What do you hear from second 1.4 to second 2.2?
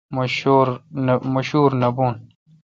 شور نہ بھون